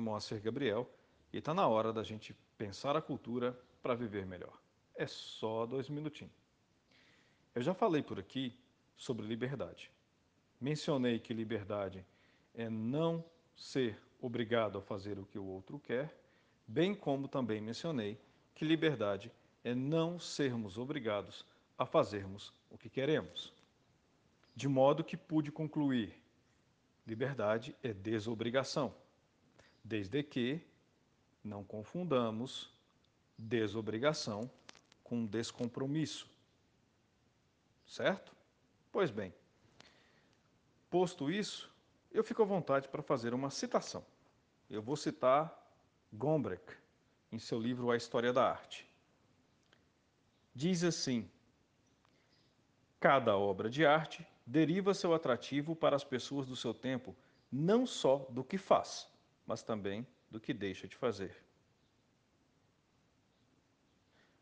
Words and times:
Moacir 0.00 0.40
Gabriel 0.40 0.90
e 1.32 1.38
está 1.38 1.54
na 1.54 1.68
hora 1.68 1.92
da 1.92 2.02
gente 2.02 2.34
pensar 2.58 2.96
a 2.96 3.02
cultura 3.02 3.56
para 3.82 3.94
viver 3.94 4.26
melhor. 4.26 4.60
É 4.96 5.06
só 5.06 5.66
dois 5.66 5.88
minutinhos. 5.88 6.32
Eu 7.54 7.62
já 7.62 7.72
falei 7.72 8.02
por 8.02 8.18
aqui 8.18 8.58
sobre 8.96 9.26
liberdade. 9.26 9.90
Mencionei 10.60 11.18
que 11.18 11.32
liberdade 11.32 12.04
é 12.54 12.68
não 12.68 13.24
ser 13.54 14.00
obrigado 14.20 14.78
a 14.78 14.82
fazer 14.82 15.18
o 15.18 15.26
que 15.26 15.38
o 15.38 15.44
outro 15.44 15.78
quer, 15.78 16.16
bem 16.66 16.94
como 16.94 17.28
também 17.28 17.60
mencionei 17.60 18.18
que 18.54 18.64
liberdade 18.64 19.30
é 19.62 19.74
não 19.74 20.18
sermos 20.18 20.78
obrigados 20.78 21.44
a 21.78 21.86
fazermos 21.86 22.52
o 22.70 22.78
que 22.78 22.88
queremos. 22.88 23.52
De 24.56 24.68
modo 24.68 25.04
que 25.04 25.16
pude 25.16 25.52
concluir: 25.52 26.20
liberdade 27.06 27.76
é 27.82 27.92
desobrigação, 27.92 28.94
desde 29.82 30.22
que 30.22 30.60
não 31.42 31.62
confundamos 31.62 32.72
desobrigação 33.36 34.50
com 35.02 35.26
descompromisso. 35.26 36.28
Certo? 37.86 38.34
Pois 38.90 39.10
bem, 39.10 39.34
posto 40.88 41.30
isso, 41.30 41.70
eu 42.10 42.24
fico 42.24 42.42
à 42.42 42.46
vontade 42.46 42.88
para 42.88 43.02
fazer 43.02 43.34
uma 43.34 43.50
citação. 43.50 44.04
Eu 44.70 44.80
vou 44.80 44.96
citar 44.96 45.52
Gombrich 46.12 46.64
em 47.30 47.38
seu 47.38 47.60
livro 47.60 47.90
A 47.90 47.96
História 47.96 48.32
da 48.32 48.48
Arte. 48.48 48.88
Diz 50.54 50.84
assim: 50.84 51.28
Cada 53.04 53.36
obra 53.36 53.68
de 53.68 53.84
arte 53.84 54.26
deriva 54.46 54.94
seu 54.94 55.12
atrativo 55.12 55.76
para 55.76 55.94
as 55.94 56.02
pessoas 56.02 56.46
do 56.46 56.56
seu 56.56 56.72
tempo, 56.72 57.14
não 57.52 57.86
só 57.86 58.26
do 58.30 58.42
que 58.42 58.56
faz, 58.56 59.06
mas 59.46 59.62
também 59.62 60.06
do 60.30 60.40
que 60.40 60.54
deixa 60.54 60.88
de 60.88 60.96
fazer. 60.96 61.36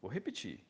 Vou 0.00 0.08
repetir. 0.08 0.64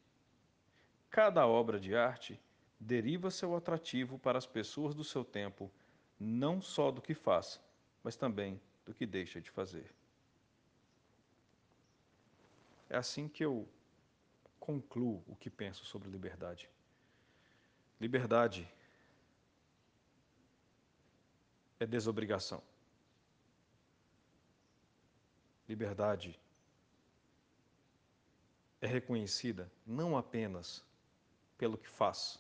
Cada 1.11 1.47
obra 1.47 1.79
de 1.79 1.95
arte 1.95 2.41
deriva 2.81 3.31
seu 3.31 3.55
atrativo 3.55 4.19
para 4.19 4.39
as 4.39 4.47
pessoas 4.47 4.95
do 4.95 5.05
seu 5.05 5.23
tempo, 5.23 5.71
não 6.19 6.63
só 6.63 6.91
do 6.91 7.03
que 7.03 7.13
faz, 7.13 7.61
mas 8.03 8.17
também 8.17 8.59
do 8.87 8.95
que 8.95 9.05
deixa 9.05 9.43
de 9.43 9.51
fazer. 9.51 9.95
É 12.89 12.97
assim 12.97 13.29
que 13.29 13.45
eu 13.45 13.69
concluo 14.59 15.23
o 15.29 15.37
que 15.37 15.51
penso 15.51 15.85
sobre 15.85 16.09
liberdade. 16.09 16.67
Liberdade 18.01 18.69
é 21.79 21.87
desobrigação. 21.87 22.63
Liberdade 25.69 26.39
é 28.81 28.87
reconhecida 28.87 29.71
não 29.87 30.17
apenas 30.17 30.85
pelo 31.57 31.79
que 31.79 31.89
faz, 31.89 32.39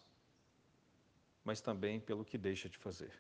mas 1.44 1.60
também 1.60 2.00
pelo 2.00 2.24
que 2.24 2.36
deixa 2.36 2.68
de 2.68 2.76
fazer. 2.76 3.12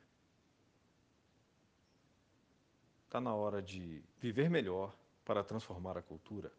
Está 3.06 3.20
na 3.20 3.34
hora 3.34 3.62
de 3.62 4.02
viver 4.18 4.50
melhor 4.50 4.94
para 5.24 5.44
transformar 5.44 5.96
a 5.96 6.02
cultura. 6.02 6.52